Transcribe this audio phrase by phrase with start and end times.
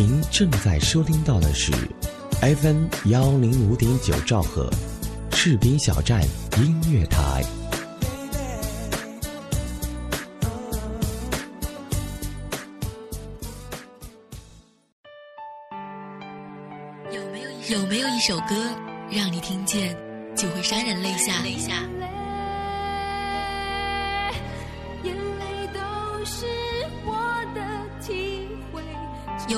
[0.00, 1.72] 您正在收听到的是
[2.40, 4.70] FM 幺零五点九兆赫，
[5.32, 6.22] 士兵小站
[6.56, 7.42] 音乐台。
[17.10, 18.54] 有没有有没有一首歌
[19.10, 19.96] 让你听见
[20.36, 21.42] 就会潸然泪下？
[21.44, 21.58] 眼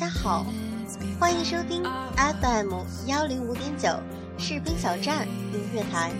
[0.00, 0.46] 家好，
[1.18, 1.82] 欢迎收听
[2.16, 2.72] FM
[3.04, 3.90] 幺零五点九
[4.38, 6.10] 士兵小站音乐台，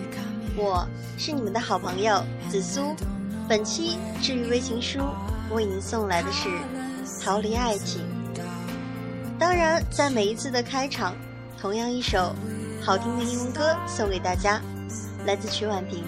[0.55, 0.87] 我
[1.17, 2.95] 是你们的好朋友紫苏。
[3.49, 4.99] 本期治愈微情书
[5.49, 6.47] 为您送来的是
[7.25, 8.03] 《逃离爱情》。
[9.39, 11.15] 当然，在每一次的开场，
[11.59, 12.35] 同样一首
[12.83, 14.61] 好听的英文歌送给大家，
[15.25, 16.03] 来自曲婉婷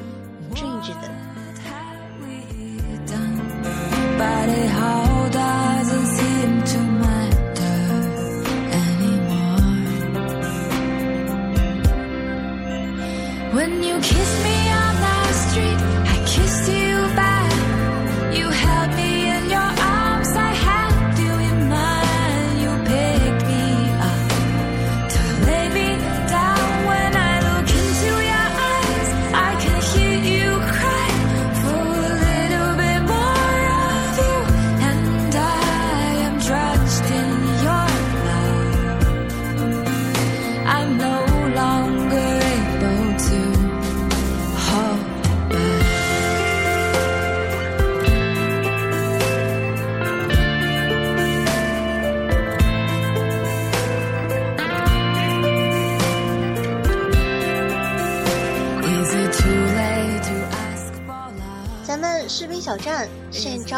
[0.55, 1.09] 《Dreams》的。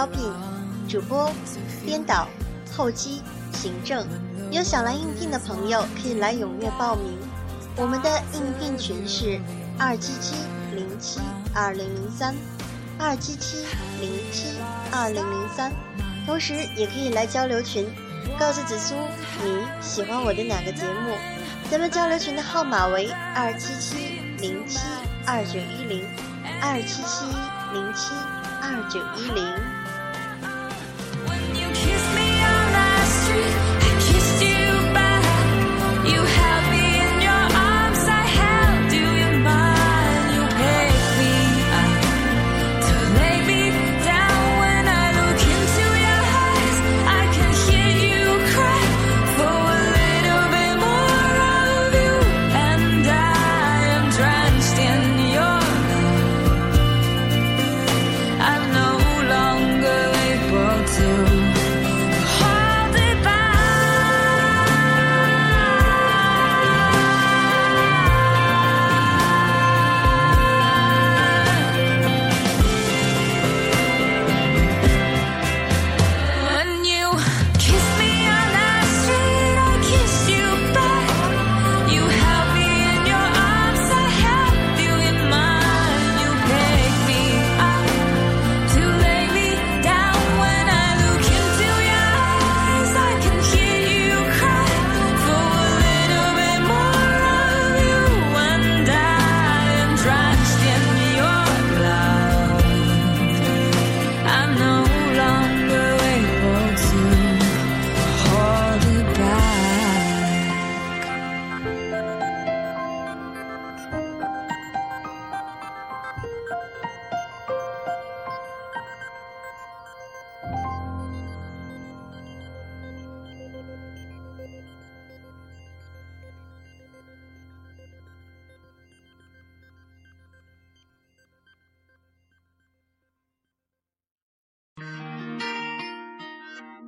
[0.06, 0.32] 招聘
[0.88, 1.32] 主播、
[1.84, 2.28] 编导、
[2.72, 3.24] 后期、
[3.54, 4.08] 行政，
[4.52, 7.18] 有想来应聘的朋友可以来踊跃报名。
[7.76, 9.42] 我们的应聘群是
[9.80, 10.36] 二七七
[10.76, 11.20] 零七
[11.56, 12.36] 二零零三，
[13.00, 13.66] 二七七
[14.00, 14.60] 零七
[14.92, 15.72] 二零零三，
[16.28, 17.90] 同时也可以来交流群，
[18.38, 18.94] 告诉紫苏
[19.44, 21.18] 你喜欢我的哪个节目。
[21.72, 24.78] 咱们交流群的号码为二七七零七
[25.26, 26.06] 二九一零，
[26.62, 27.26] 二七七
[27.74, 28.14] 零七
[28.62, 29.75] 二九一零。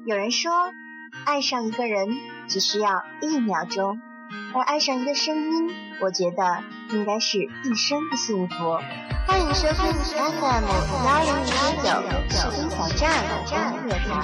[0.07, 0.49] 有人说，
[1.25, 2.07] 爱上一个人
[2.47, 3.99] 只需要一秒钟，
[4.53, 8.55] 而爱上一个声音，我觉得应该是一生的幸福。
[9.27, 10.63] 欢迎收听 FM
[11.03, 11.51] 幺零零
[11.83, 11.89] 九
[12.29, 13.21] 士兵小站
[13.75, 14.23] 音乐台，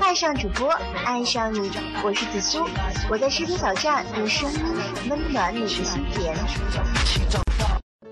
[0.00, 0.70] 爱上主播，
[1.04, 1.70] 爱上你，
[2.02, 2.66] 我是紫苏，
[3.10, 4.58] 我在士兵小站用声音
[5.10, 6.34] 温暖你的心田。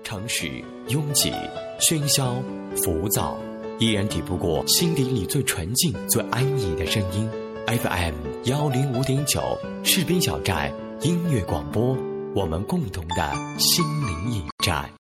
[0.03, 1.33] 城市拥挤、
[1.79, 2.35] 喧嚣、
[2.77, 3.39] 浮躁。
[3.81, 7.27] 依然抵不过心底里最纯净、最安逸的声音。
[7.65, 8.13] FM
[8.43, 11.97] 幺零五点九，士兵小寨音乐广播，
[12.35, 15.00] 我们共同的心灵驿站。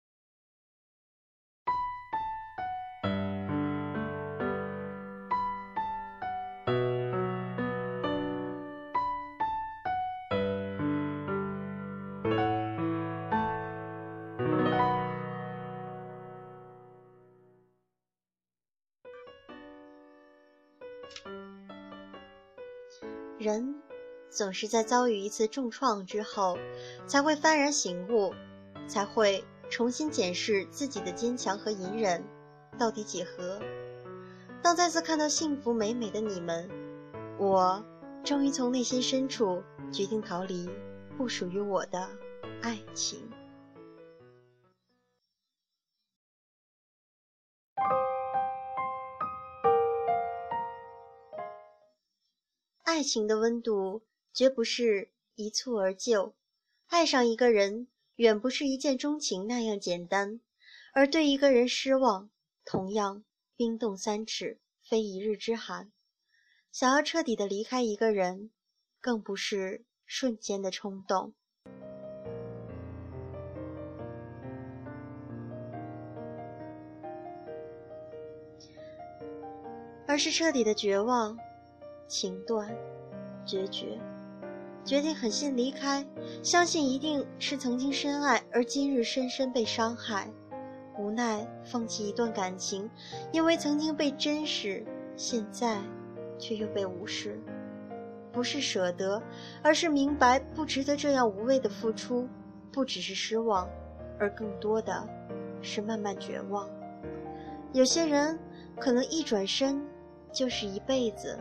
[23.46, 23.76] 人
[24.28, 26.58] 总是在遭遇一次重创之后，
[27.06, 28.34] 才会幡然醒悟，
[28.88, 32.24] 才会重新检视自己的坚强和隐忍
[32.76, 33.60] 到底几何。
[34.64, 36.68] 当再次看到幸福美美的你们，
[37.38, 37.86] 我
[38.24, 39.62] 终于从内心深处
[39.92, 40.68] 决定逃离
[41.16, 42.10] 不属于我的
[42.64, 43.30] 爱情。
[52.96, 54.04] 爱情的温度
[54.34, 56.34] 绝不是一蹴而就，
[56.88, 60.40] 爱上一个人远不是一见钟情那样简单，
[60.94, 62.30] 而对一个人失望，
[62.64, 63.26] 同样
[63.58, 65.92] 冰冻三尺，非一日之寒。
[66.72, 68.52] 想要彻底的离开一个人，
[69.02, 71.34] 更不是瞬间的冲动，
[80.08, 81.38] 而是彻底的绝望。
[82.08, 82.70] 情断，
[83.46, 84.00] 决绝，
[84.84, 86.06] 决定狠心离开，
[86.44, 90.30] 相信一定是曾经深爱，而今日深深被伤害，
[90.98, 92.90] 无奈放弃一段感情，
[93.32, 94.86] 因为曾经被珍视，
[95.16, 95.80] 现在
[96.38, 97.40] 却又被无视。
[98.32, 99.22] 不是舍得，
[99.64, 102.28] 而是明白不值得这样无谓的付出。
[102.72, 103.70] 不只是失望，
[104.20, 105.08] 而更多的
[105.62, 106.70] 是慢慢绝望。
[107.72, 108.38] 有些人
[108.78, 109.82] 可能一转身
[110.34, 111.40] 就是一辈子。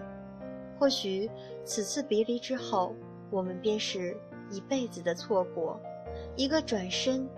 [0.79, 1.31] 或许
[1.65, 2.94] 此次别离之后，
[3.31, 4.17] 我们便是
[4.50, 5.81] 一辈子的错过。
[6.37, 7.29] 一个转身，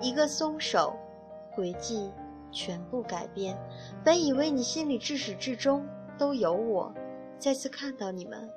[0.00, 0.94] 一个松手，
[1.54, 2.10] 轨迹
[2.50, 3.56] 全部改变。
[4.04, 5.86] 本以为你心里至始至终
[6.18, 6.92] 都有我，
[7.38, 8.48] 再次看到你们，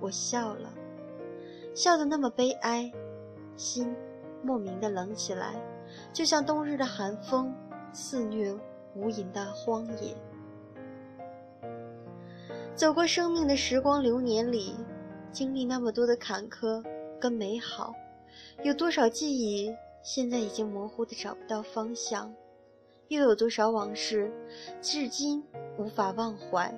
[0.00, 0.72] 我笑了，
[1.74, 2.92] 笑得那么悲哀，
[3.56, 3.94] 心
[4.42, 5.54] 莫名的冷起来，
[6.12, 7.54] 就像冬日的寒风
[7.92, 8.52] 肆虐
[8.94, 10.16] 无垠的荒野。
[12.80, 14.74] 走过生命的时光流年里，
[15.30, 16.82] 经历那么多的坎坷
[17.20, 17.92] 跟美好，
[18.64, 19.70] 有多少记忆
[20.02, 22.32] 现在已经模糊的找不到方向，
[23.08, 24.32] 又有多少往事
[24.80, 25.44] 至今
[25.76, 26.74] 无法忘怀？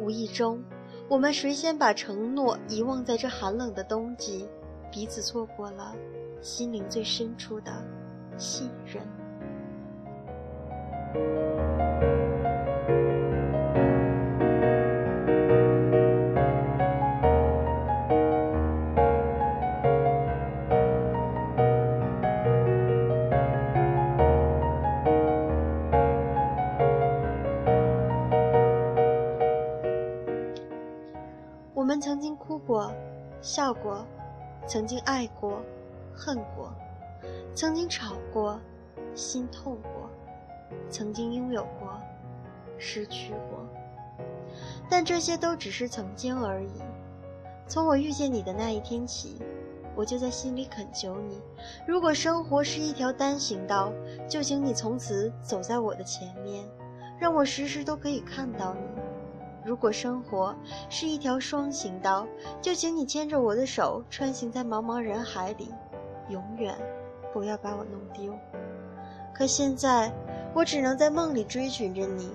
[0.00, 0.58] 无意中，
[1.06, 4.48] 我们谁先把承诺遗忘在这寒冷的冬季，
[4.90, 5.94] 彼此错过了
[6.40, 7.70] 心灵最深处的
[8.38, 9.06] 信任。
[32.66, 32.92] 过，
[33.40, 34.04] 笑过，
[34.66, 35.62] 曾经爱过，
[36.12, 36.72] 恨过，
[37.54, 38.58] 曾经吵过，
[39.14, 40.10] 心痛过，
[40.90, 41.98] 曾经拥有过，
[42.76, 43.66] 失去过。
[44.88, 46.82] 但这些都只是曾经而已。
[47.68, 49.40] 从我遇见你的那一天起，
[49.94, 51.40] 我就在心里恳求你：
[51.86, 53.92] 如果生活是一条单行道，
[54.28, 56.64] 就请你从此走在我的前面，
[57.18, 59.05] 让我时时都可以看到你。
[59.66, 60.54] 如果生活
[60.88, 62.24] 是一条双行道，
[62.62, 65.74] 就请你牵着我的手，穿行在茫茫人海里，
[66.28, 66.72] 永远
[67.32, 68.32] 不要把我弄丢。
[69.34, 70.12] 可现在，
[70.54, 72.30] 我只能在梦里追寻着你，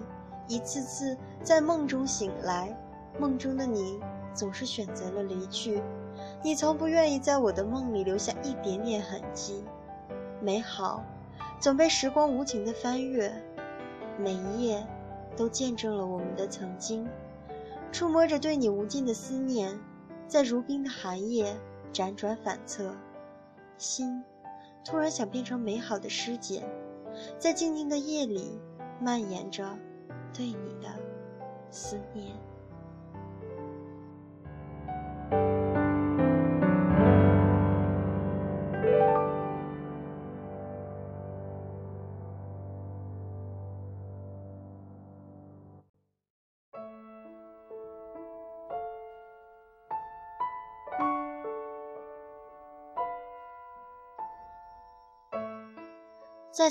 [0.45, 2.77] 一次次在梦中醒来，
[3.17, 3.97] 梦中的你
[4.33, 5.81] 总是选择了离去，
[6.43, 9.63] 你从不愿意在我的梦里留下一点点痕迹。
[10.41, 11.01] 美好，
[11.61, 13.31] 总被时光无情的翻阅，
[14.19, 14.85] 每一页。
[15.35, 17.07] 都见证了我们的曾经，
[17.91, 19.79] 触摸着对你无尽的思念，
[20.27, 21.55] 在如冰的寒夜
[21.93, 22.95] 辗转反侧，
[23.77, 24.23] 心
[24.83, 26.63] 突然想变成美好的诗笺，
[27.37, 28.59] 在静静的夜里
[28.99, 29.77] 蔓延着
[30.33, 30.89] 对你的
[31.69, 32.35] 思念。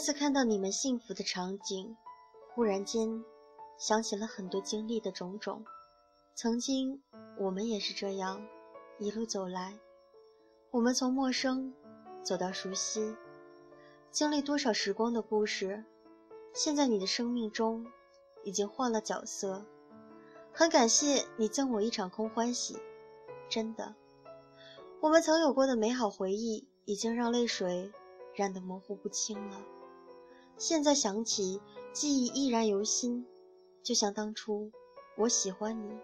[0.00, 1.94] 再次看到你们幸福的场景，
[2.54, 3.22] 忽然间
[3.76, 5.62] 想起了很多经历的种种。
[6.34, 7.02] 曾经
[7.38, 8.42] 我们也是这样
[8.98, 9.78] 一路走来，
[10.70, 11.74] 我们从陌生
[12.22, 13.14] 走到熟悉，
[14.10, 15.84] 经历多少时光的故事。
[16.54, 17.84] 现在你的生命中
[18.42, 19.66] 已经换了角色，
[20.50, 22.78] 很感谢你赠我一场空欢喜，
[23.50, 23.94] 真的。
[25.02, 27.92] 我们曾有过的美好回忆，已经让泪水
[28.34, 29.60] 染得模糊不清了。
[30.60, 31.58] 现在想起，
[31.90, 33.24] 记忆依然犹新，
[33.82, 34.70] 就像当初，
[35.16, 35.98] 我喜欢你，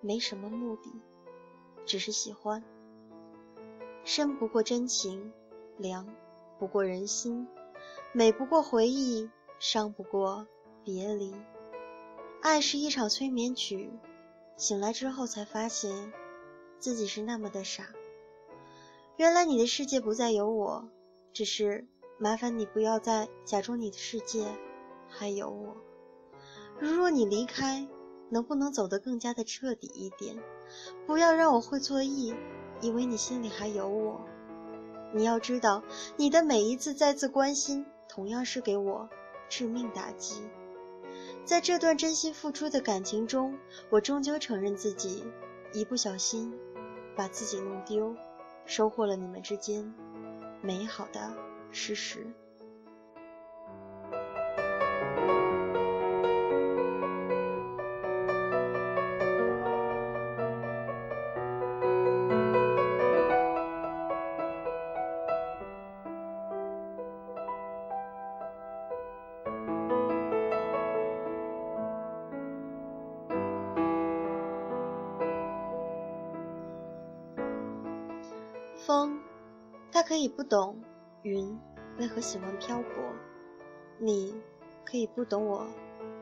[0.00, 0.92] 没什么目的，
[1.84, 2.62] 只是喜欢。
[4.04, 5.32] 深不过真情，
[5.76, 6.06] 凉
[6.56, 7.48] 不过人心，
[8.12, 10.46] 美不过回忆，伤不过
[10.84, 11.34] 别离。
[12.40, 13.90] 爱是一场催眠曲，
[14.56, 16.12] 醒来之后才发现，
[16.78, 17.88] 自己是那么的傻。
[19.16, 20.88] 原来你的世界不再有我，
[21.32, 24.46] 只是麻烦你不要再假装你的世界
[25.08, 25.76] 还有我。
[26.80, 27.86] 如若你离开，
[28.30, 30.36] 能不能走得更加的彻底一点？
[31.06, 32.34] 不要让我会错意，
[32.80, 34.20] 以为你心里还有我。
[35.14, 35.82] 你要知道，
[36.16, 39.08] 你的每一次再次关心，同样是给我
[39.48, 40.42] 致命打击。
[41.44, 43.58] 在这段真心付出的感情中，
[43.90, 45.22] 我终究承认自己
[45.72, 46.52] 一不小心
[47.14, 48.16] 把自己弄丢。
[48.64, 49.94] 收获了你们之间
[50.60, 51.32] 美好的
[51.70, 52.26] 事实。
[78.86, 79.20] 风，
[79.90, 80.80] 它可以不懂
[81.26, 81.58] 云
[81.98, 83.02] 为何喜欢漂泊；
[83.98, 84.32] 你，
[84.84, 85.66] 可以不懂我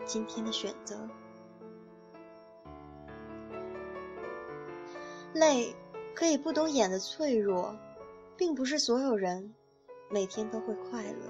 [0.07, 1.07] 今天的选择。
[5.35, 5.77] 泪，
[6.15, 7.77] 可以不懂眼的脆弱，
[8.35, 9.55] 并不是所有人
[10.09, 11.29] 每天都会快乐，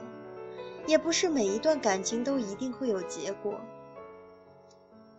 [0.87, 3.59] 也不是每一段感情都一定会有结果。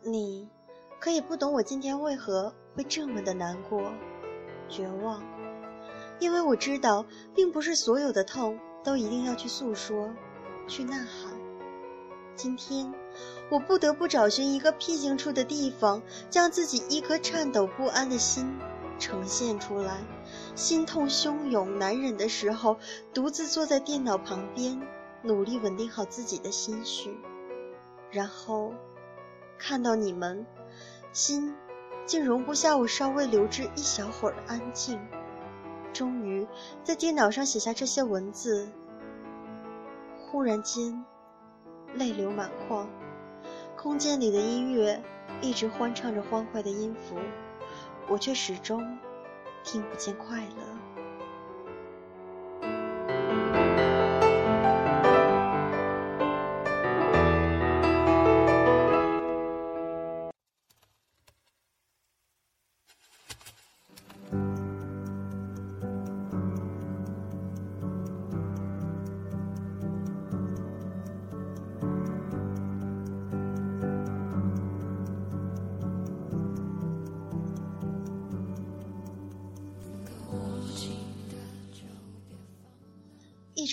[0.02, 0.50] 你，
[0.98, 3.92] 可以不懂我今天为何会这么的难过、
[4.70, 5.22] 绝望。
[6.20, 10.14] 因为我知道，并不是所有的痛都一定要去诉说、
[10.68, 11.34] 去呐喊。
[12.36, 12.94] 今天，
[13.50, 18.60] 我不得不找寻一个僻静处的地方，将自己一颗颤抖不安的心
[19.00, 20.04] 呈现出来。
[20.54, 22.78] 心痛汹涌难忍的时候，
[23.14, 24.82] 独自坐在电脑旁边，
[25.22, 27.18] 努力稳定好自己的心绪，
[28.12, 28.74] 然后
[29.58, 30.46] 看到你们，
[31.14, 31.56] 心
[32.06, 35.00] 竟容不下我稍微留置一小会儿的安静。
[35.96, 36.46] 终于
[36.84, 38.70] 在电脑上写下这些文字，
[40.20, 41.06] 忽然间
[41.94, 42.90] 泪流满眶。
[43.78, 45.02] 空间里的音乐
[45.42, 47.16] 一直欢唱着欢快的音符，
[48.10, 48.98] 我却始终
[49.64, 50.85] 听不见快乐。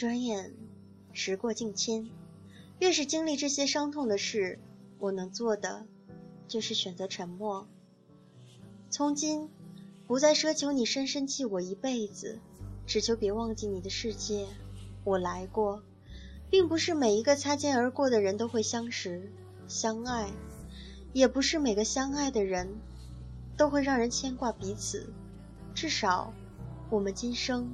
[0.03, 0.53] 转眼，
[1.13, 2.11] 时过境迁。
[2.81, 4.59] 越是经历这些伤痛的事，
[4.99, 5.87] 我能做的
[6.49, 7.69] 就是选择沉默。
[8.91, 9.49] 从今，
[10.09, 12.41] 不再奢求你深深记我一辈子，
[12.85, 14.49] 只求别忘记你的世界。
[15.05, 15.85] 我来过，
[16.51, 19.31] 并不是每一个擦肩而过的人都会相识、
[19.69, 20.33] 相爱，
[21.13, 22.69] 也不是每个相爱的人
[23.57, 25.13] 都会让人牵挂彼此。
[25.77, 26.35] 至少，
[26.91, 27.73] 我们今生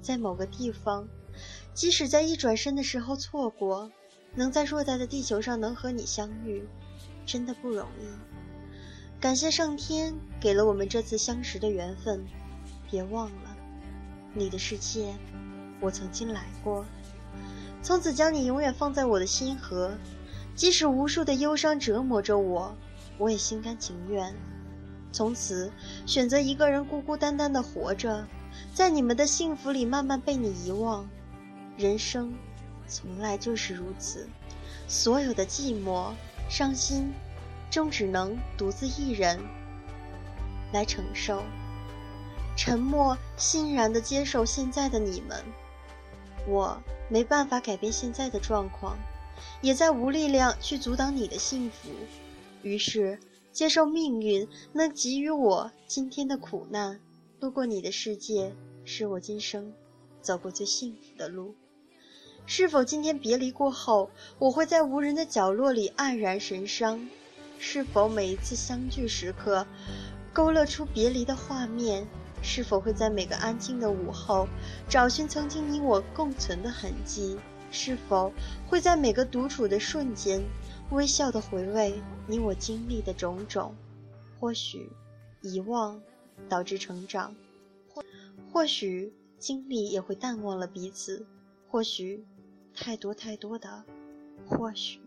[0.00, 1.06] 在某个地方。
[1.76, 3.90] 即使在一转身的时候错过，
[4.34, 6.66] 能在偌大的地球上能和你相遇，
[7.26, 9.20] 真的不容易。
[9.20, 12.24] 感谢上天给了我们这次相识的缘分。
[12.90, 13.54] 别忘了，
[14.32, 15.14] 你的世界，
[15.78, 16.82] 我曾经来过。
[17.82, 19.92] 从此将你永远放在我的心河，
[20.54, 22.74] 即使无数的忧伤折磨着我，
[23.18, 24.34] 我也心甘情愿。
[25.12, 25.70] 从此
[26.06, 28.26] 选择一个人孤孤单单的活着，
[28.72, 31.06] 在你们的幸福里慢慢被你遗忘。
[31.76, 32.34] 人生
[32.86, 34.28] 从来就是如此，
[34.88, 36.12] 所有的寂寞、
[36.48, 37.12] 伤心，
[37.70, 39.38] 终只能独自一人
[40.72, 41.42] 来承受。
[42.56, 45.44] 沉默，欣然地接受现在的你们。
[46.48, 46.80] 我
[47.10, 48.96] 没办法改变现在的状况，
[49.60, 51.90] 也在无力量去阻挡你的幸福，
[52.62, 53.18] 于是
[53.52, 56.98] 接受命运能给予我今天的苦难。
[57.40, 58.54] 路过你的世界，
[58.84, 59.74] 是我今生
[60.22, 61.54] 走过最幸福的路。
[62.48, 67.08] 是否今天别离过后，我会在无人的角落里黯然神伤？
[67.58, 69.66] 是否每一次相聚时刻，
[70.32, 72.06] 勾勒出别离的画面？
[72.42, 74.46] 是否会在每个安静的午后，
[74.88, 77.36] 找寻曾经你我共存的痕迹？
[77.72, 78.32] 是否
[78.68, 80.40] 会在每个独处的瞬间，
[80.90, 83.74] 微笑的回味你我经历的种种？
[84.38, 84.88] 或许，
[85.40, 86.00] 遗忘
[86.48, 87.34] 导致成长，
[87.92, 88.04] 或
[88.52, 91.26] 或许经历也会淡忘了彼此，
[91.68, 92.24] 或许。
[92.76, 93.84] 太多太多的，
[94.46, 95.00] 或许。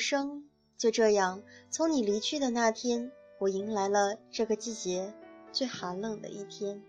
[0.00, 0.44] 生，
[0.76, 5.14] 就这样，从你离去的那天，我迎来了这个季节
[5.52, 6.82] 最寒冷的一天。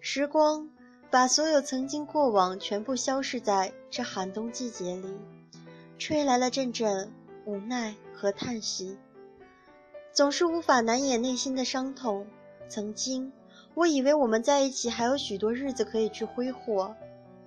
[0.00, 0.68] 时光
[1.10, 5.16] 把所有曾经过往全部消逝在这寒冬季节里，
[5.96, 7.10] 吹来了阵阵
[7.46, 8.98] 无奈和叹息。
[10.12, 12.26] 总是无法难掩内心的伤痛。
[12.68, 13.32] 曾经，
[13.74, 16.94] 我以为我们在一起还有许多日子可以去挥霍，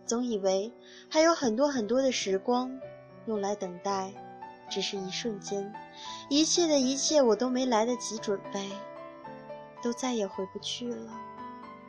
[0.06, 0.72] 总以为
[1.10, 2.80] 还有很多很多的时光。
[3.26, 4.12] 用来等待，
[4.70, 5.74] 只是一瞬间，
[6.30, 8.70] 一切的一切我都没来得及准备，
[9.82, 11.12] 都再也回不去了。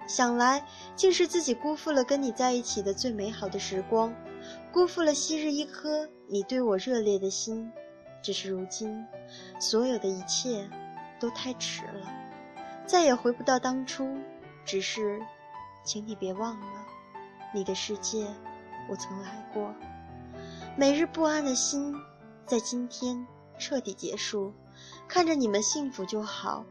[0.07, 4.15] 想来，竟是自己辜负了跟你在一起的最美好的时光，
[4.73, 7.71] 辜负了昔日一颗你对我热烈的心。
[8.23, 9.05] 只是如今，
[9.61, 10.69] 所有的一切
[11.21, 12.13] 都太迟了，
[12.85, 14.17] 再也回不到当初。
[14.65, 15.21] 只是，
[15.85, 16.87] 请你别忘了，
[17.55, 18.27] 你的世界，
[18.89, 19.73] 我曾来过。
[20.79, 21.95] 每日不安的心，
[22.45, 23.27] 在今天
[23.59, 24.53] 彻底结束。
[25.09, 26.67] 看着你们幸福就好，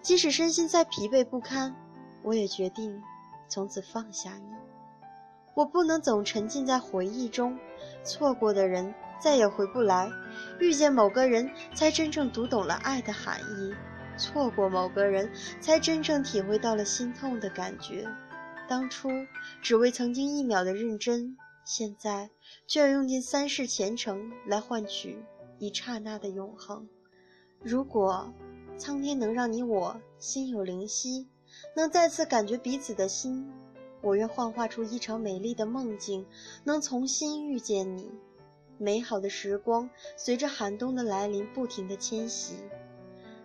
[0.00, 1.74] 即使身心再疲惫不堪，
[2.22, 3.02] 我也决定
[3.48, 4.54] 从此放下你。
[5.54, 7.58] 我不能总沉浸在回忆中，
[8.04, 10.08] 错过的人再也回不来。
[10.60, 13.74] 遇见某个人，才真正读懂了爱的含义；
[14.16, 15.28] 错过某个人，
[15.60, 18.06] 才真正体会到了心痛的感觉。
[18.68, 19.08] 当初
[19.60, 21.36] 只为曾经一秒的认真。
[21.64, 22.30] 现在
[22.66, 25.22] 就要用尽三世前程来换取
[25.58, 26.88] 一刹那的永恒。
[27.62, 28.32] 如果
[28.78, 31.28] 苍天能让你我心有灵犀，
[31.76, 33.52] 能再次感觉彼此的心，
[34.00, 36.26] 我愿幻化出一场美丽的梦境，
[36.64, 38.10] 能重新遇见你。
[38.78, 42.54] 美好的时光随着寒冬的来临不停的迁徙。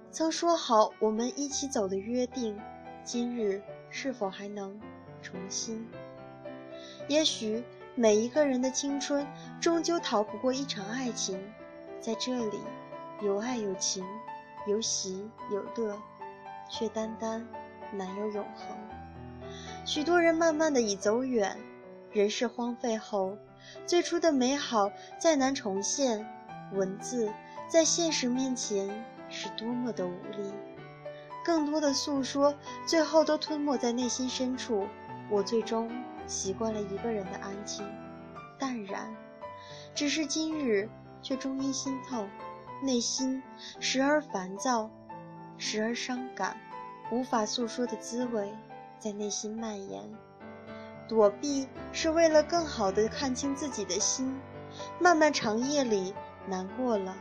[0.10, 2.58] 曾说好我们一起走的约定，
[3.04, 4.80] 今日是否还能
[5.21, 5.86] 重新？
[7.10, 7.63] 也许。
[7.98, 9.26] 每一个人的青春，
[9.62, 11.42] 终究逃不过一场爱情。
[12.02, 12.60] 在这里，
[13.22, 14.06] 有爱有情，
[14.68, 15.98] 有喜有乐，
[16.70, 17.48] 却单单
[17.94, 18.78] 难有永恒。
[19.86, 21.58] 许多人慢慢的已走远，
[22.12, 23.38] 人世荒废后，
[23.86, 26.28] 最初的美好再难重现。
[26.74, 27.32] 文字
[27.70, 30.52] 在现实面前是多么的无力，
[31.46, 32.54] 更多的诉说，
[32.86, 34.86] 最后都吞没在内心深处。
[35.30, 35.90] 我最终。
[36.28, 37.86] 习惯了一个人的安静、
[38.58, 39.16] 淡然，
[39.94, 40.90] 只是今日
[41.22, 42.28] 却终因心痛，
[42.84, 43.42] 内心
[43.80, 44.90] 时而烦躁，
[45.58, 46.58] 时而伤感，
[47.12, 48.54] 无法诉说的滋味
[49.00, 50.04] 在内心蔓延。
[51.08, 54.36] 躲避是为了更好的看清自己的心。
[55.00, 56.14] 漫漫长夜里，
[56.48, 57.16] 难过了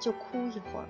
[0.00, 0.88] 就哭一会儿。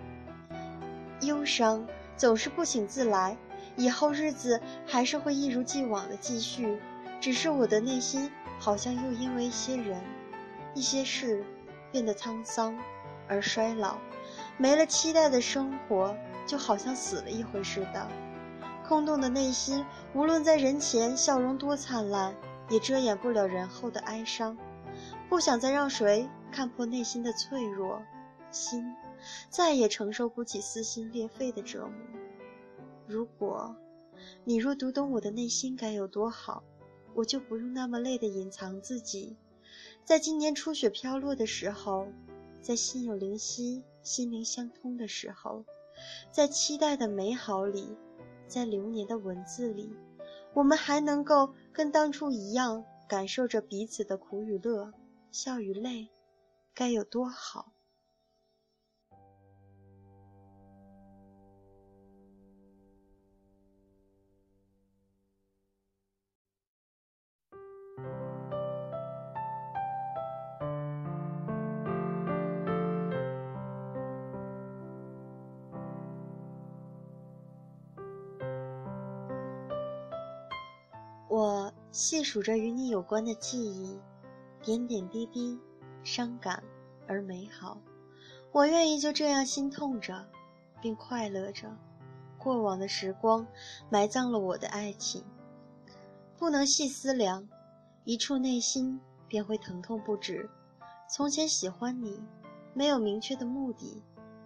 [1.22, 3.36] 忧伤总是不请自来，
[3.76, 6.78] 以后日子还是会一如既往的继续。
[7.26, 10.00] 只是我的内心好像又因为一些人、
[10.76, 11.44] 一些事
[11.90, 12.78] 变得沧桑
[13.26, 13.98] 而衰老，
[14.56, 18.08] 没了期待的生活就好像死了一回似的。
[18.86, 19.84] 空洞的内心，
[20.14, 22.32] 无论在人前笑容多灿烂，
[22.70, 24.56] 也遮掩不了人后的哀伤。
[25.28, 28.00] 不想再让谁看破内心的脆弱，
[28.52, 28.94] 心
[29.50, 32.20] 再也承受不起撕心裂肺的折磨。
[33.08, 33.74] 如果
[34.44, 36.62] 你若读懂我的内心，该有多好！
[37.16, 39.34] 我就不用那么累的隐藏自己，
[40.04, 42.06] 在今年初雪飘落的时候，
[42.60, 45.64] 在心有灵犀、心灵相通的时候，
[46.30, 47.96] 在期待的美好里，
[48.46, 49.90] 在流年的文字里，
[50.52, 54.92] 我们还能够跟当初一样，感受着彼此的苦与乐、
[55.32, 56.10] 笑与泪，
[56.74, 57.72] 该有多好！
[82.08, 83.98] 细数着与你有关的记忆，
[84.62, 85.58] 点点滴滴，
[86.04, 86.62] 伤感
[87.08, 87.80] 而美好。
[88.52, 90.24] 我愿意就这样心痛着，
[90.80, 91.76] 并快乐着。
[92.38, 93.44] 过往的时光
[93.90, 95.24] 埋葬了我的爱情，
[96.38, 97.48] 不能细思量，
[98.04, 100.48] 一触内心便会疼痛不止。
[101.10, 102.22] 从前喜欢你，
[102.72, 104.00] 没有明确的目的，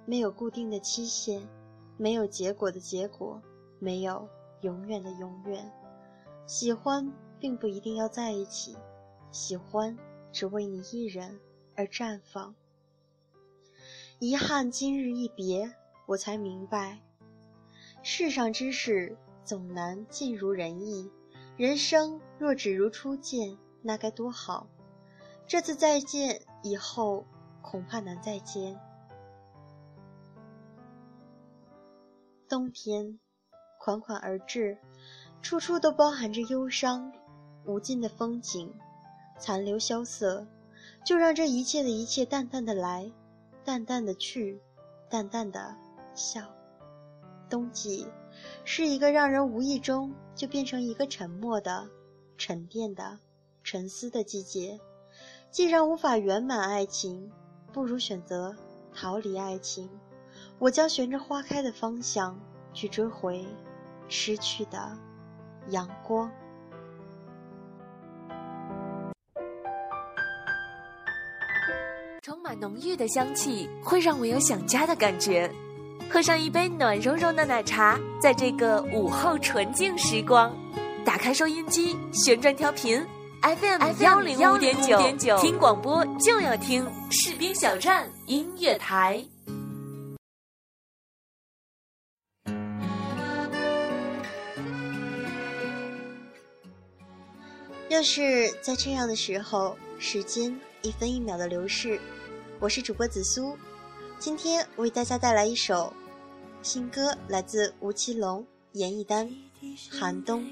[0.06, 1.46] 没有固定的期限，
[1.98, 3.38] 没有结果的结果，
[3.78, 4.26] 没有
[4.62, 5.70] 永远的永远。
[6.46, 8.76] 喜欢并不一定要在一起，
[9.32, 9.96] 喜欢
[10.30, 11.40] 只为你一人
[11.74, 12.54] 而绽放。
[14.18, 15.74] 遗憾今日一别，
[16.06, 17.00] 我才明白，
[18.02, 21.10] 世上之事总难尽如人意。
[21.56, 24.66] 人生若只如初见，那该多好！
[25.46, 27.26] 这次再见以后，
[27.60, 28.78] 恐怕难再见。
[32.48, 33.18] 冬天，
[33.78, 34.78] 款款而至。
[35.42, 37.10] 处处都包含着忧伤，
[37.64, 38.72] 无尽的风景，
[39.38, 40.46] 残留萧瑟，
[41.04, 43.10] 就让这一切的一切淡淡的来，
[43.64, 44.60] 淡淡的去，
[45.08, 45.76] 淡淡的
[46.14, 46.42] 笑。
[47.48, 48.06] 冬季
[48.64, 51.88] 是一个让人无意中就变成一个沉默的、
[52.38, 53.18] 沉淀的、
[53.64, 54.78] 沉思的季节。
[55.50, 57.32] 既然无法圆满爱情，
[57.72, 58.54] 不如选择
[58.94, 59.90] 逃离爱情。
[60.60, 62.38] 我将循着花开的方向
[62.72, 63.44] 去追回
[64.08, 64.96] 失去的。
[65.68, 66.30] 阳光，
[72.42, 75.50] 满浓郁的香气，会让我有想家的感觉。
[76.10, 80.50] 喝上一杯暖融融的奶茶，在这个午后纯净时光，
[81.04, 83.04] 打开收音机，旋转调频
[83.42, 84.74] FM 幺零五点
[85.18, 89.22] 九，听广播就要听士兵小站音乐台。
[97.90, 102.00] 又是在这样的时候，时间一分一秒的流逝。
[102.60, 103.56] 我是主播紫苏，
[104.18, 105.90] 今天为大家带来一首
[106.60, 109.26] 新歌，来自吴奇隆、严艺丹，
[109.98, 110.44] 《寒冬》。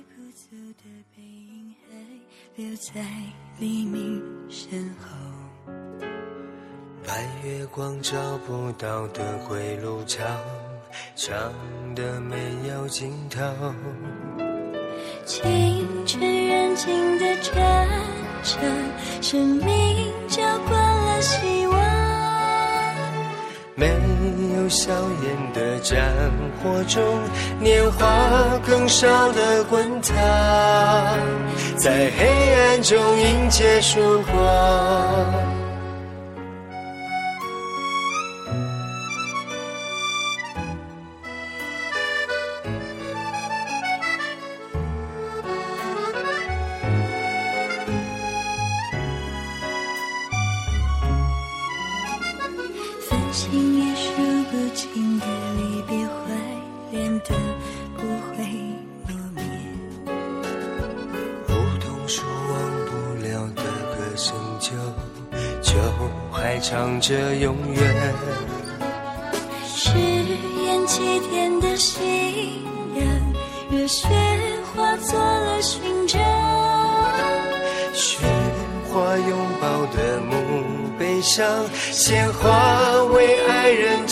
[7.06, 10.26] 白月光找不到的归路，长
[11.14, 11.52] 长
[11.94, 12.36] 的没
[12.70, 13.38] 有尽头。
[15.26, 17.86] 清晨人静的战
[18.42, 18.62] 争，
[19.20, 21.88] 生命浇灌了希望。
[23.78, 23.86] 没
[24.56, 24.90] 有硝
[25.22, 26.12] 烟的战
[26.60, 27.00] 火中，
[27.60, 30.16] 年华更少的滚烫，
[31.76, 35.57] 在黑暗中迎接曙光。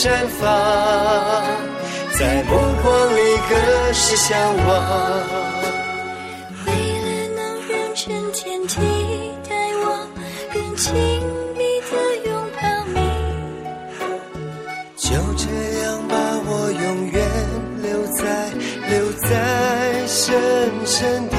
[0.07, 0.41] 绽放
[2.17, 3.51] 在目光里，隔
[3.91, 4.67] 世相望。
[6.65, 6.67] 为
[7.03, 8.79] 了能让春天替
[9.49, 9.51] 代
[9.83, 9.85] 我，
[10.53, 10.95] 更亲
[11.57, 11.59] 密
[11.91, 11.91] 的
[12.25, 12.97] 拥抱你？
[14.95, 15.43] 就这
[15.81, 16.15] 样把
[16.45, 17.17] 我永远
[17.81, 18.23] 留在，
[18.87, 19.27] 留在
[20.07, 21.35] 深深的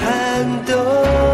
[0.00, 1.29] 寒冬。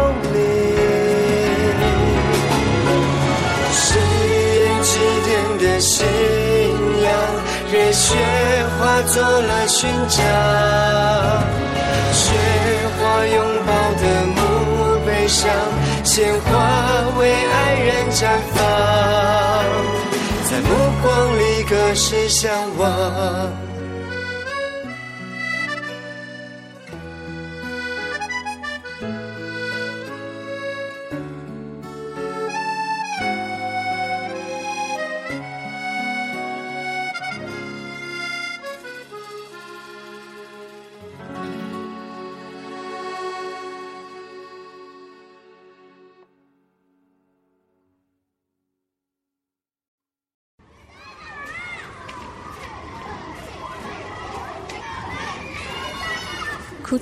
[8.97, 10.17] 化作了勋章。
[12.11, 12.33] 雪
[12.97, 15.47] 花拥抱的墓碑上，
[16.03, 16.49] 鲜花
[17.19, 18.65] 为爱人绽放，
[20.49, 20.69] 在目
[21.03, 23.66] 光里隔世相望。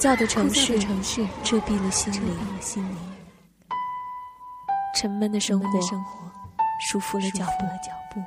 [0.06, 0.78] 燥的城市，
[1.44, 2.38] 遮蔽了心灵。
[4.96, 5.68] 沉闷的生活，
[6.80, 8.22] 束缚了脚步，脚步。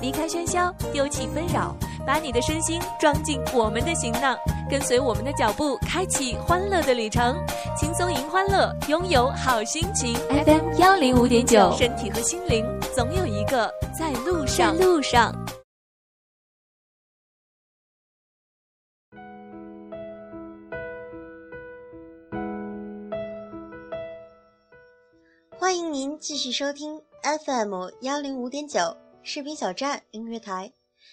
[0.00, 4.38] 离开喧嚣，丢弃纷扰，把你的身心装进我们的行囊，
[4.70, 7.36] 跟随我们的脚步，开启欢乐的旅程，
[7.76, 10.14] 轻松迎欢乐，拥有好心情。
[10.28, 12.64] FM 幺零五点九，身体和心灵
[12.94, 15.34] 总有一个在路上，在路上。
[25.58, 27.02] 欢迎您继续收听
[27.44, 30.72] FM 幺零五点九视频小站音乐台。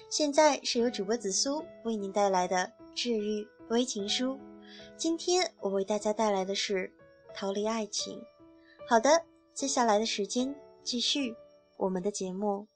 [0.10, 4.40] 现在是由主播紫苏为您带来的治愈微情书。
[4.98, 6.92] 今天我为大家带来的是
[7.34, 8.22] 逃离爱情。
[8.88, 10.54] 好的，接下来的时间
[10.84, 11.36] 继续
[11.78, 12.68] 我们的节目。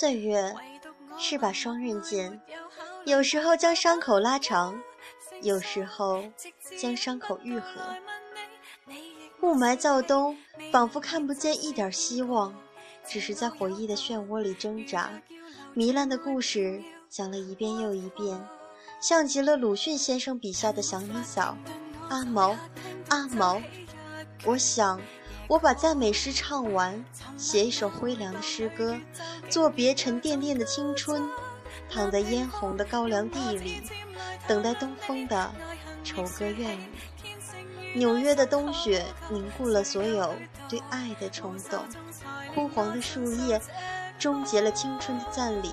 [0.00, 0.54] 岁月
[1.18, 2.40] 是把双刃剑，
[3.04, 4.80] 有时候将伤口拉长，
[5.42, 6.24] 有时候
[6.78, 7.68] 将伤口愈合。
[9.42, 10.38] 雾霾躁冬，
[10.72, 12.54] 仿佛看不见一点希望，
[13.06, 15.10] 只是在回忆的漩涡里挣扎。
[15.76, 18.42] 糜烂的故事讲了一遍又一遍，
[19.02, 21.54] 像极了鲁迅先生笔下的祥林嫂。
[22.08, 22.56] 阿毛，
[23.10, 23.60] 阿毛，
[24.46, 24.98] 我想，
[25.50, 27.04] 我把赞美诗唱完，
[27.36, 28.96] 写一首灰凉的诗歌，
[29.48, 31.28] 作别沉甸甸的青春，
[31.90, 33.82] 躺在嫣红的高粱地里，
[34.46, 35.50] 等待东风的
[36.04, 36.84] 愁歌怨语。
[37.96, 40.32] 纽约的冬雪凝固了所有
[40.68, 41.80] 对爱的冲动，
[42.54, 43.60] 枯黄的树叶
[44.20, 45.72] 终结了青春的赞礼。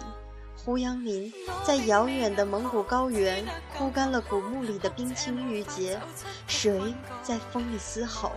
[0.55, 1.31] 胡杨林
[1.63, 3.45] 在遥远的蒙古高原
[3.77, 5.99] 枯干了古墓里的冰清玉洁，
[6.47, 8.31] 谁在风里嘶吼？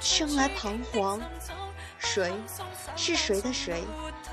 [0.00, 1.20] 生来彷徨，
[1.98, 2.32] 谁
[2.96, 3.82] 是谁的谁？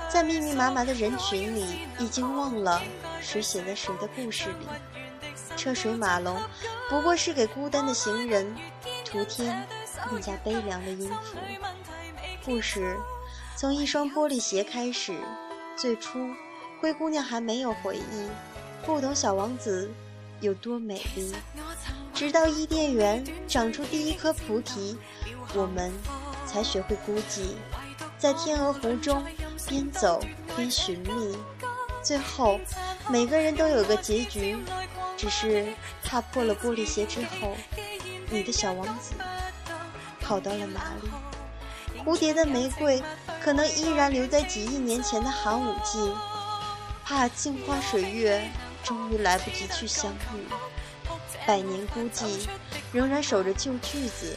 [0.08, 2.82] 在密密麻麻的人群里，已经忘了
[3.20, 4.66] 谁写在谁的故事里。
[5.56, 6.40] 车水马龙，
[6.88, 8.54] 不过是给孤单的行人
[9.04, 9.66] 徒添
[10.08, 11.36] 更加悲凉的音符。
[12.44, 12.96] 故事
[13.56, 15.14] 从一双玻璃鞋开始，
[15.76, 16.18] 最初。
[16.78, 18.28] 灰姑娘还没有回忆，
[18.84, 19.90] 不懂小王子
[20.40, 21.34] 有多美丽。
[22.12, 24.96] 直到伊甸园长出第一颗菩提，
[25.54, 25.92] 我们
[26.46, 27.54] 才学会孤寂，
[28.18, 29.24] 在天鹅湖中
[29.68, 30.20] 边走
[30.56, 31.36] 边寻觅。
[32.02, 32.60] 最后，
[33.08, 34.56] 每个人都有个结局，
[35.16, 35.66] 只是
[36.04, 37.56] 踏破了玻璃鞋之后，
[38.30, 39.12] 你的小王子
[40.20, 41.10] 跑到了哪里？
[42.04, 43.02] 蝴蝶的玫瑰
[43.42, 46.12] 可能依然留在几亿年前的寒武纪。
[47.04, 48.50] 怕镜花水月，
[48.82, 50.46] 终于来不及去相遇。
[51.46, 52.46] 百年孤寂，
[52.92, 54.36] 仍然守着旧句子，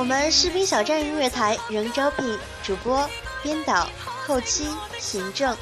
[0.00, 2.24] 我们士兵小站音乐台仍招聘
[2.64, 3.06] 主播、
[3.42, 3.86] 编导、
[4.26, 4.64] 后期、
[4.98, 5.54] 行政，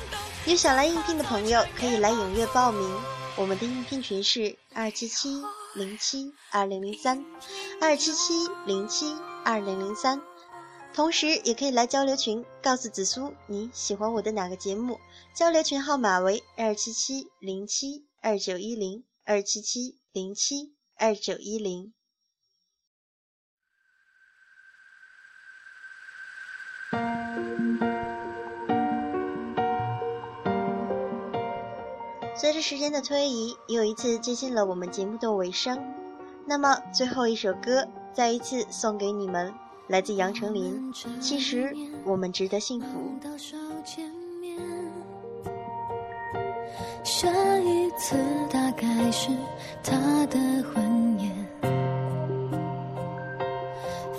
[0.47, 2.89] 有想来应聘的朋友可以来踊跃报名。
[3.37, 5.43] 我们的应聘群是二七七
[5.75, 7.25] 零七二零零三，
[7.81, 8.33] 二七七
[8.65, 9.13] 零七
[9.45, 10.23] 二零零三。
[10.95, 15.01] 同时也可以来交流群，告诉紫苏你喜欢我的哪个节目。
[15.35, 21.93] 交流群号码为二七七零七二九一零二七七零七二九一零。
[32.41, 35.77] 随着时间的推移，又一次接近了我们节目的尾声。
[36.47, 39.53] 那么最后一首歌，再一次送给你们，
[39.89, 40.93] 来自杨丞琳。
[41.21, 41.75] 其实
[42.05, 42.87] 我们值得幸福。
[47.03, 48.15] 下一次
[48.53, 49.31] 大概是
[49.83, 50.39] 他的
[50.73, 51.49] 婚宴，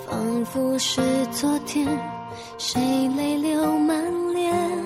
[0.06, 1.00] 仿佛是
[1.32, 1.88] 昨天，
[2.58, 4.79] 谁泪流满脸？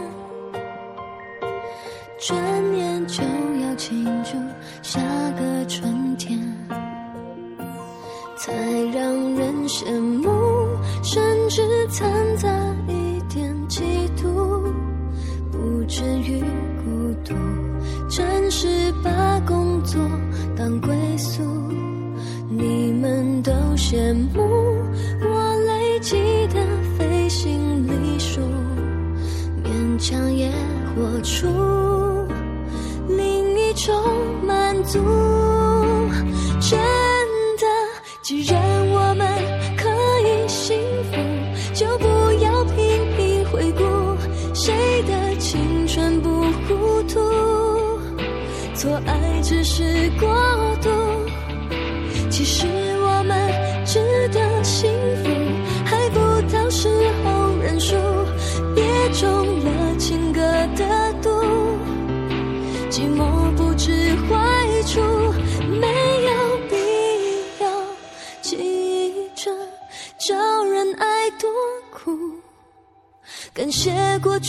[2.26, 2.34] 转
[2.74, 4.30] 眼就要庆祝
[4.80, 4.98] 下
[5.32, 6.40] 个春天，
[8.38, 8.50] 才
[8.94, 10.30] 让人羡慕，
[11.02, 12.48] 甚至掺杂
[12.88, 13.82] 一点嫉
[14.16, 14.72] 妒，
[15.52, 16.40] 不至于
[16.82, 17.34] 孤独。
[18.08, 20.00] 真是把工作
[20.56, 21.42] 当归宿，
[22.48, 24.40] 你们都羡慕
[25.20, 26.64] 我累积的
[26.96, 28.40] 飞行里数，
[29.62, 30.50] 勉强也
[30.96, 31.46] 活出
[34.86, 34.98] 足。
[36.60, 36.78] 真
[37.58, 37.66] 的，
[38.22, 39.26] 既然我们
[39.76, 39.88] 可
[40.26, 40.78] 以幸
[41.10, 41.16] 福，
[41.74, 42.06] 就不
[42.42, 42.76] 要频
[43.16, 43.82] 频回顾
[44.54, 46.28] 谁的青春不
[46.66, 47.20] 糊涂。
[48.74, 50.28] 错爱只是过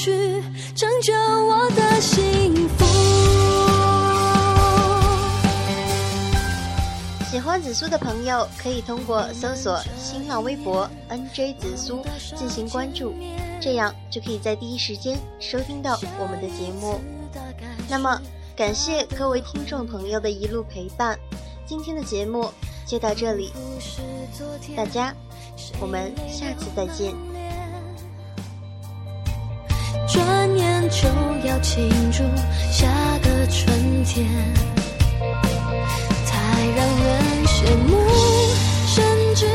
[0.06, 0.14] 去
[0.76, 2.86] 拯救我的幸福。
[7.28, 12.06] 喜欢紫苏的朋友可以通过搜索新浪微博 “nj 紫苏”
[12.38, 13.16] 进行关注，
[13.60, 17.02] 这样就可以在第一时间收听到我们的节目。
[17.90, 18.22] 那么，
[18.56, 21.18] 感谢各位听众朋友的一路陪伴，
[21.66, 22.52] 今天的节目
[22.86, 23.52] 就到这里，
[24.78, 25.12] 大家，
[25.82, 27.12] 我们下次再见。
[30.08, 31.08] 转眼就
[31.48, 32.24] 要庆祝
[32.72, 32.88] 下
[33.24, 34.26] 个春天，
[36.28, 37.92] 太让人羡慕，
[38.86, 39.04] 甚
[39.36, 39.46] 至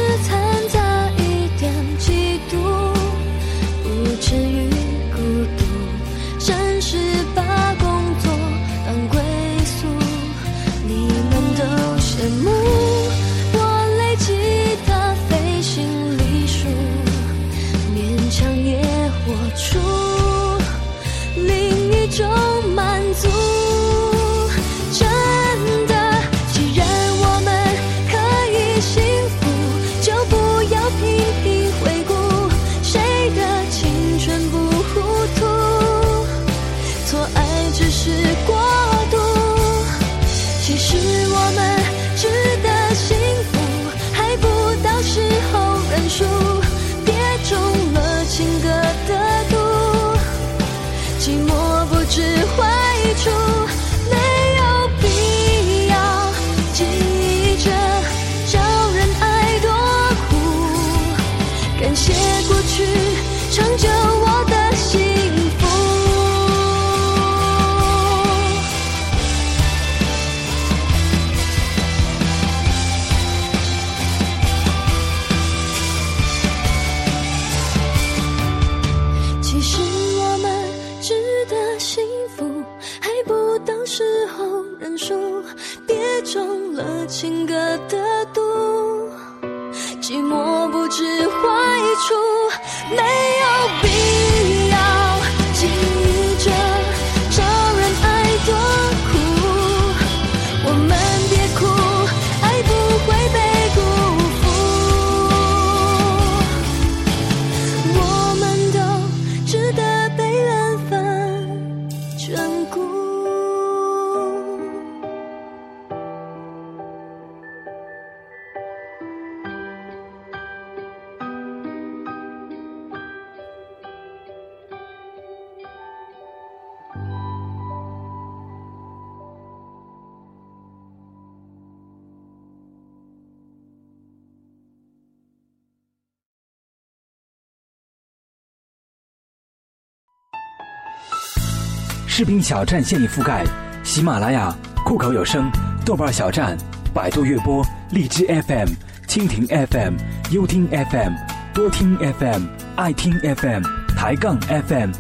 [142.21, 143.47] 视频小站现已覆盖
[143.83, 144.55] 喜马拉雅、
[144.85, 145.51] 酷狗有声、
[145.87, 146.55] 豆瓣小站、
[146.93, 148.69] 百度乐播、荔枝 FM、
[149.09, 149.95] 蜻蜓 FM、
[150.31, 151.15] 优听 FM、
[151.55, 152.43] 多听 FM、
[152.77, 153.63] 爱听 FM、
[153.97, 154.91] 抬杠 FM、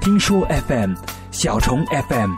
[0.00, 0.94] 听说 FM、
[1.32, 2.30] 小虫 FM、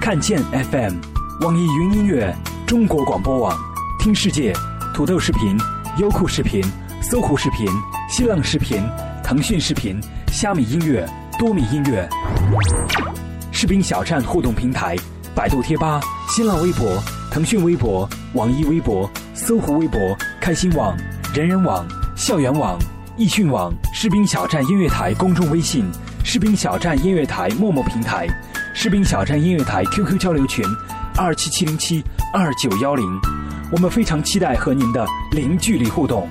[0.00, 0.94] 看见 FM、
[1.40, 2.32] 网易云音乐、
[2.68, 3.58] 中国广播网、
[3.98, 4.52] 听世界、
[4.94, 5.58] 土豆视频、
[5.98, 6.62] 优酷视频、
[7.02, 7.66] 搜狐视频、
[8.08, 8.80] 新浪视频、
[9.24, 11.04] 腾讯视频、虾米音乐、
[11.36, 12.08] 多米音乐。
[13.60, 14.94] 士兵小站互动平台：
[15.34, 20.96] 百度贴吧、新浪微博、腾讯微博、网易微博、搜狐微博、开心网、
[21.34, 21.84] 人人网、
[22.14, 22.78] 校园网、
[23.16, 25.84] 易讯网、士兵小站音乐台公众微信、
[26.22, 28.28] 士兵小站音乐台陌陌平台、
[28.74, 30.64] 士兵小站音乐台 QQ 交流群：
[31.16, 32.00] 二七七零七
[32.32, 33.04] 二九幺零。
[33.72, 36.28] 我们非常期待和您的零距离互动。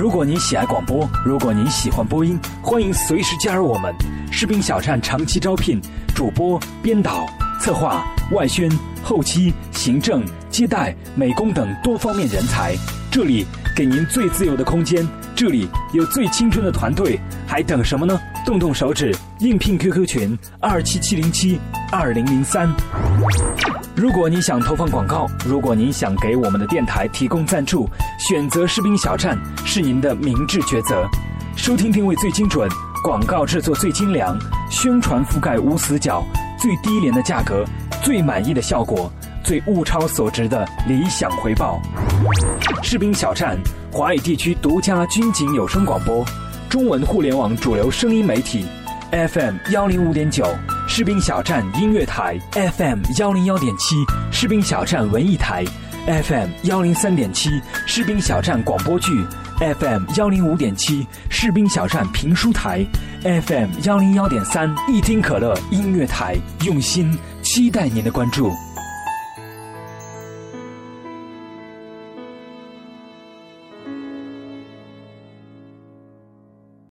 [0.00, 3.94] 如果您喜爱广播，如果您喜欢播音，欢迎随时加入我们。
[4.32, 5.78] 士兵小站长期招聘
[6.14, 7.26] 主播、编导、
[7.60, 8.66] 策划、外宣、
[9.02, 12.74] 后期、行政、接待、美工等多方面人才。
[13.10, 13.44] 这里
[13.76, 17.20] 给您最自由的空间，这里有最青春的团队，
[17.50, 18.16] 还等什么呢？
[18.46, 21.58] 动动手指，应聘 QQ 群二七七零七
[21.90, 22.72] 二零零三。
[23.96, 27.90] 如果你想投放广告，如果您想给我们的电台提供赞助，
[28.20, 31.04] 选择士兵小站是您的明智抉择。
[31.56, 32.70] 收听定位最精准，
[33.02, 34.38] 广告制作最精良，
[34.70, 36.24] 宣传覆盖无死角，
[36.56, 37.64] 最低廉的价格，
[38.00, 39.10] 最满意的效果，
[39.42, 41.82] 最物超所值的理想回报。
[42.80, 43.58] 士兵小站，
[43.90, 46.24] 华语地区独家军警有声广播，
[46.70, 48.64] 中文互联网主流声音媒体
[49.10, 50.46] ，FM 幺零五点九。
[50.86, 53.96] 士兵小站音乐台 FM 幺零幺点七，
[54.30, 55.64] 士兵小站文艺台
[56.06, 59.10] FM 幺零三点七，士兵小站广播剧
[59.58, 62.86] FM 幺零五点七，士兵小站评书台
[63.24, 68.52] FM 幺零幺点三，一听可乐音乐台，用心期待您的关注。